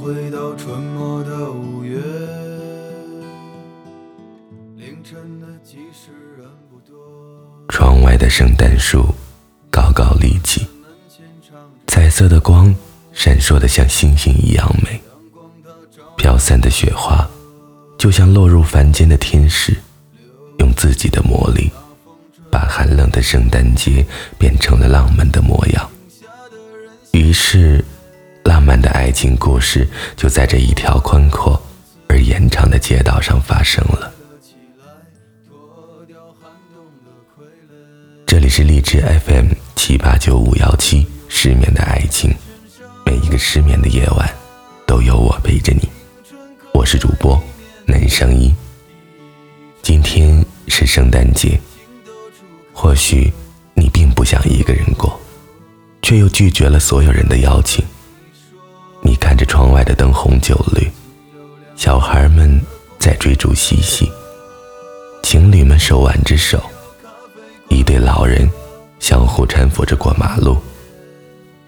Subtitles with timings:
[0.00, 1.98] 回到春末的五月。
[4.76, 6.96] 凌晨的集市人不多，
[7.68, 9.06] 窗外的圣诞树
[9.70, 10.64] 高高立起，
[11.88, 12.72] 彩色的光
[13.12, 15.00] 闪烁的像星星一样美。
[16.16, 17.28] 飘散的雪花，
[17.98, 19.76] 就像落入凡间的天使，
[20.60, 21.72] 用自己的魔力，
[22.52, 24.06] 把寒冷的圣诞节
[24.38, 25.90] 变成了浪漫的模样。
[27.12, 27.84] 于是，
[28.58, 31.62] 浪漫的爱情故事就在这一条宽阔
[32.08, 34.12] 而延长的街道上发生了。
[38.26, 42.34] 这里是荔枝 FM 七八九五幺七，失眠的爱情，
[43.06, 44.28] 每一个失眠的夜晚，
[44.84, 45.88] 都有我陪着你。
[46.74, 47.40] 我是主播
[47.86, 48.52] 南声音。
[49.82, 51.60] 今天是圣诞节，
[52.72, 53.32] 或许
[53.74, 55.16] 你并不想一个人过，
[56.02, 57.84] 却又拒绝了所有人的邀请。
[59.38, 60.90] 着窗外的灯红酒绿，
[61.76, 62.60] 小孩们
[62.98, 64.10] 在追逐嬉戏，
[65.22, 66.60] 情侣们手挽着手，
[67.68, 68.50] 一对老人
[68.98, 70.58] 相互搀扶着过马路。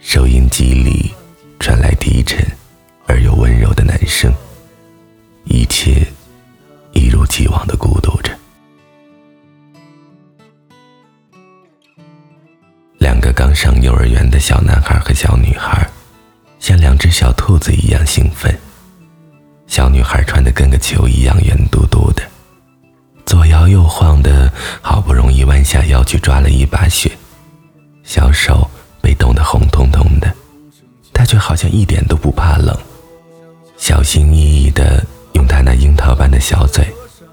[0.01, 1.15] 收音机里
[1.61, 2.45] 传来低沉
[3.07, 4.33] 而又温柔的男声。
[5.45, 6.07] 一切
[6.93, 8.37] 一如既往的孤独着。
[12.99, 15.89] 两个刚上幼儿园的小男孩和小女孩，
[16.61, 18.57] 像两只小兔子一样兴奋。
[19.67, 22.23] 小女孩穿的跟个球一样圆嘟嘟的，
[23.27, 27.11] 左摇右晃的，好不容易弯下腰去抓了一把雪，
[28.05, 30.33] 小手被冻得红彤彤的，
[31.13, 32.77] 她却好像一点都不怕冷，
[33.77, 35.05] 小心翼翼的。
[35.35, 36.85] 用他那樱桃般的小嘴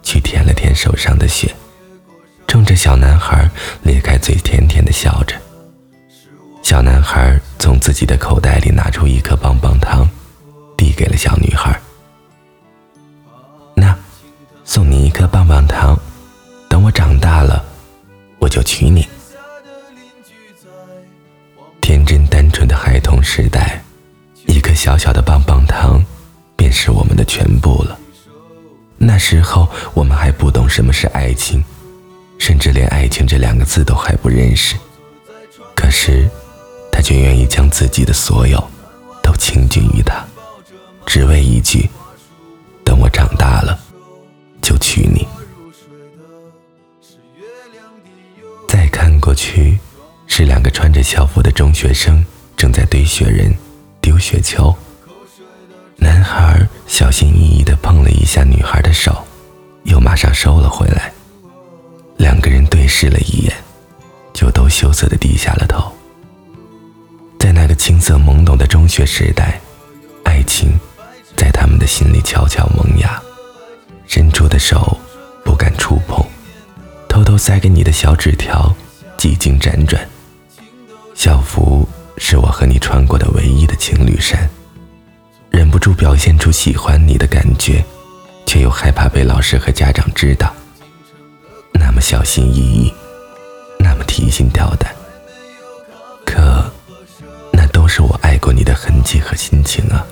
[0.03, 1.53] 去舔了舔手上的雪，
[2.47, 3.49] 冲着小男孩
[3.81, 5.35] 咧开嘴，甜甜的笑着。
[6.61, 10.07] 小男孩从自己的口袋里拿出一颗棒棒糖，
[10.77, 11.79] 递给了小女孩。
[13.75, 13.97] 那，
[14.63, 15.97] 送你一颗棒棒糖，
[16.69, 17.63] 等我长大了，
[18.39, 19.07] 我就娶你。
[21.81, 23.81] 天真单纯的孩童时代，
[24.45, 26.03] 一颗小小的棒棒糖。
[26.57, 27.97] 便是我们的全部了。
[28.97, 31.63] 那时候我们还不懂什么是爱情，
[32.39, 34.75] 甚至连“爱情”这两个字都还不认识。
[35.75, 36.27] 可是，
[36.97, 38.57] 他却愿意将自己的所有
[39.21, 40.25] 都倾尽于他，
[41.05, 41.87] 只为一句
[42.83, 43.77] ：“等我长大了，
[44.63, 45.27] 就娶你。”
[48.67, 49.77] 再看过去，
[50.25, 52.25] 是两个穿着校服的中学生
[52.55, 53.55] 正在堆雪人、
[54.01, 54.75] 丢雪球。
[55.97, 59.23] 男孩小心翼翼地碰了一下女孩的手，
[59.83, 61.13] 又马上收了回来。
[62.17, 63.53] 两个人对视了一眼，
[64.33, 65.93] 就都羞涩地低下了头。
[67.59, 69.59] 那个青涩懵懂的中学时代，
[70.23, 70.79] 爱情
[71.35, 73.19] 在他们的心里悄悄萌芽，
[74.05, 74.95] 伸出的手
[75.43, 76.23] 不敢触碰，
[77.09, 78.71] 偷偷塞给你的小纸条
[79.17, 80.07] 几经辗转。
[81.15, 84.47] 校服是我和你穿过的唯一的情侣衫。
[85.49, 87.83] 忍不住表现出喜欢你的感觉，
[88.45, 90.53] 却又害怕被老师和家长知道。
[91.73, 92.93] 那么小心翼翼，
[93.79, 94.95] 那么提心吊胆。
[97.97, 100.05] 是我爱过你的痕迹和心情啊。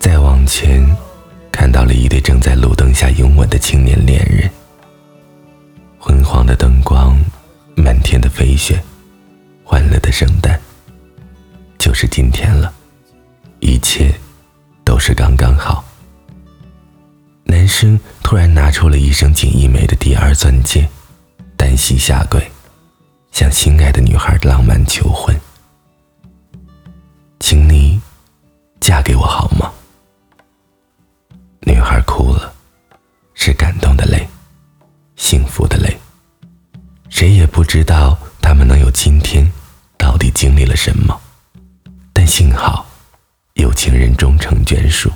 [0.00, 0.84] 再往前，
[1.52, 4.50] 看到了一对正在路灯下拥吻的青年恋人。
[5.96, 7.16] 昏黄的灯光，
[7.76, 8.82] 满天的飞雪，
[9.62, 10.60] 欢乐的圣诞。
[11.78, 12.74] 就是今天了，
[13.60, 14.12] 一切
[14.82, 15.84] 都是刚刚好。
[17.44, 20.88] 男生突然拿出了一生仅一枚的第二钻戒，
[21.56, 22.50] 单膝下跪，
[23.30, 25.34] 向心爱的女孩浪漫求婚。
[27.38, 28.00] 请你
[28.80, 29.72] 嫁给我好吗？
[31.60, 32.52] 女孩哭了，
[33.34, 34.26] 是感动的泪，
[35.16, 35.96] 幸福的泪。
[37.08, 39.46] 谁也不知道他们能有今天，
[39.96, 41.20] 到底经历了什么。
[42.12, 42.86] 但幸好，
[43.54, 45.10] 有情人终成眷属。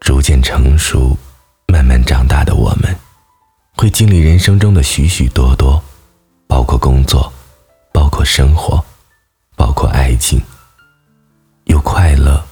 [0.00, 1.16] 逐渐成熟、
[1.66, 2.96] 慢慢长大的我们，
[3.80, 5.80] 会经历人生中的许许多多，
[6.48, 7.32] 包括工作，
[7.92, 8.84] 包括生活，
[9.54, 10.42] 包括爱情。
[11.66, 12.44] 有快乐，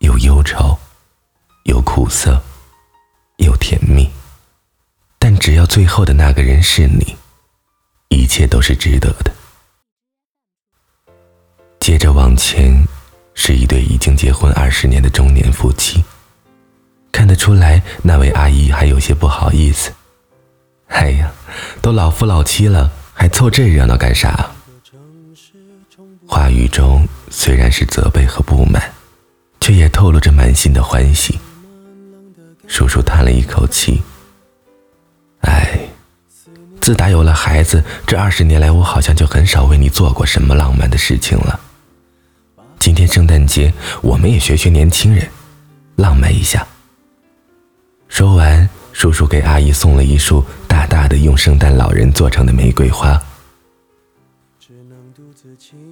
[0.00, 0.76] 有忧愁，
[1.66, 2.42] 有苦涩，
[3.36, 4.10] 有甜蜜。
[5.20, 7.14] 但只要最后的那个人是你，
[8.08, 9.32] 一切都是值得的。
[11.78, 12.76] 接着往前，
[13.34, 16.02] 是一对已经结婚二十年的中年夫妻。
[17.12, 19.92] 看得出来，那位阿姨还有些不好意思。
[20.88, 21.30] 哎呀，
[21.82, 24.50] 都老夫老妻了，还凑这热闹干啥？
[26.26, 28.82] 话语中虽然是责备和不满，
[29.60, 31.38] 却也透露着满心的欢喜。
[32.66, 34.02] 叔叔叹了一口气
[35.42, 35.78] ：“哎，
[36.80, 41.60] 自打有了孩子，这二十年来，我好像就很少为你做过什么浪漫的事情了。
[42.80, 43.72] 今天圣诞节，
[44.02, 45.28] 我们也学学年轻人，
[45.94, 46.66] 浪漫一下。”
[48.08, 50.44] 说完，叔叔给阿姨送了一束
[50.96, 53.22] 大的用圣诞老人做成的玫瑰花。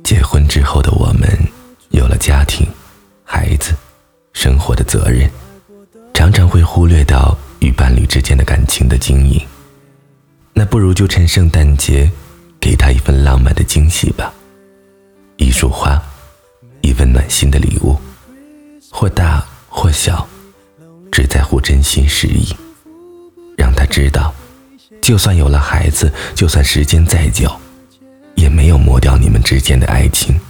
[0.03, 1.29] 结婚之后的我们，
[1.91, 2.67] 有了家庭、
[3.23, 3.75] 孩子、
[4.33, 5.31] 生活的责任。
[6.15, 9.39] 常常会忽略到与伴侣之间的感情的经营，
[10.55, 12.11] 那不如就趁圣诞节，
[12.59, 14.33] 给他一份浪漫的惊喜吧。
[15.37, 16.03] 一束花，
[16.81, 17.95] 一份暖心的礼物，
[18.91, 20.27] 或大或小，
[21.12, 22.57] 只在乎真心实意。
[23.55, 24.35] 让他知道，
[25.05, 27.55] 就算有了孩子，就算时间再久，
[28.37, 30.41] 也没有磨掉你们之间的爱情。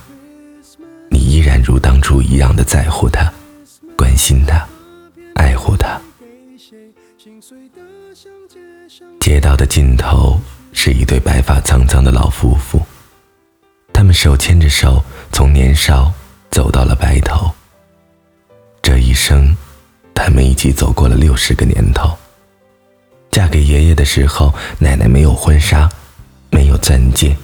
[1.11, 3.33] 你依然如当初一样的在乎他，
[3.97, 4.65] 关心他。
[5.35, 6.01] 爱护他。
[9.19, 10.41] 街道的尽头
[10.73, 12.81] 是一对白发苍苍的老夫妇，
[13.93, 15.03] 他们手牵着手，
[15.33, 16.13] 从年少
[16.53, 17.51] 走到了白头。
[18.81, 19.57] 这一生，
[20.15, 22.17] 他们一起走过了六十个年头。
[23.35, 25.91] 嫁给爷爷的时候，奶奶没有婚纱，
[26.51, 27.37] 没有钻戒，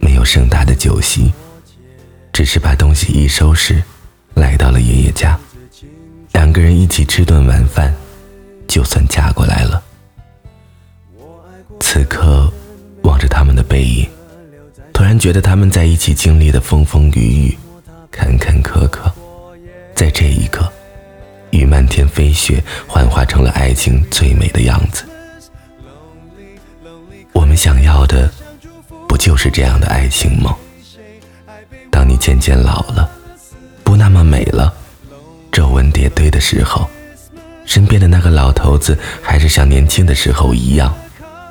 [0.00, 1.30] 没有盛大的酒席，
[2.32, 3.82] 只是把东西一收拾，
[4.32, 5.38] 来到了爷爷家。
[6.32, 7.94] 两个人一起吃顿晚饭，
[8.66, 9.82] 就算嫁过来了。
[11.78, 12.50] 此刻，
[13.02, 14.08] 望着他们的背影，
[14.94, 17.58] 突然觉得他们在一起经历的风风雨雨、
[18.10, 19.12] 坎坎坷坷，
[19.94, 20.66] 在这一刻，
[21.50, 25.04] 与漫天飞雪幻化成了爱情最美的样子。
[29.06, 30.56] 不就是这样的爱情吗？
[31.90, 33.10] 当你渐渐老了，
[33.82, 34.72] 不那么美了。
[35.50, 36.88] 皱纹叠堆的时候，
[37.64, 40.94] 身边的那个老头子还是像年轻的时候一样，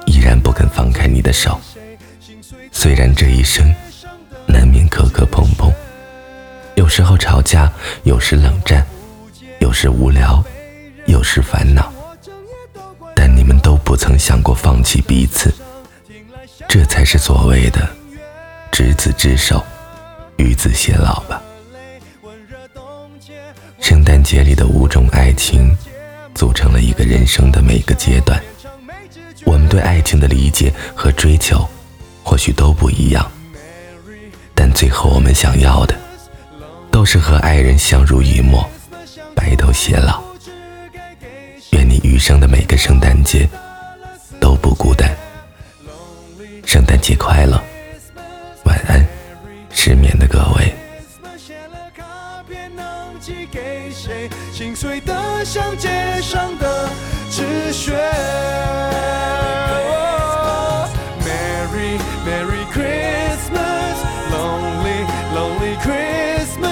[0.05, 1.59] 依然不肯放开你的手。
[2.71, 3.73] 虽然这一生
[4.45, 5.73] 难免磕磕碰碰，
[6.75, 7.71] 有时候吵架，
[8.03, 8.85] 有时冷战，
[9.59, 10.41] 有时无聊，
[11.07, 11.91] 有时烦恼，
[13.15, 15.53] 但你们都不曾想过放弃彼此，
[16.67, 17.87] 这才是所谓的
[18.71, 19.63] 执子之手，
[20.35, 21.41] 与子偕老吧。
[23.79, 25.75] 圣诞节里的五种爱情，
[26.35, 28.39] 组成了一个人生的每个阶段。
[29.45, 31.65] 我们对爱情的理解和追求，
[32.21, 33.31] 或许都不一样，
[34.53, 35.95] 但最后我们想要的，
[36.91, 38.69] 都是和爱人相濡以沫，
[39.33, 40.21] 白头偕老。
[41.71, 43.47] 愿你余生的每个圣诞节
[44.39, 45.15] 都不孤单。
[46.67, 47.63] 圣诞节快乐，
[48.65, 49.01] 晚安，
[49.71, 50.75] 失眠的各位。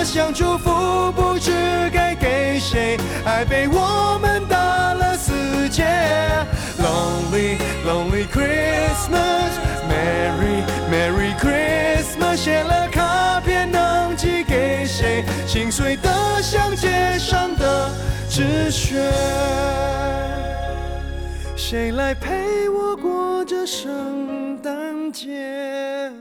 [0.04, 1.52] 想祝福不知
[1.92, 5.84] 该给谁，爱被我们打了死结。
[6.80, 9.35] Lonely Lonely Christmas
[15.66, 17.50] 心碎的像街上。
[17.56, 17.90] 的
[18.30, 19.02] 纸屑，
[21.56, 26.12] 谁来陪我过这圣诞节？